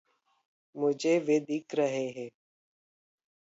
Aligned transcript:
मुझे 0.75 1.17
वे 1.19 1.39
दिख 1.39 1.75
रहे 1.75 2.05
हैं। 2.09 2.29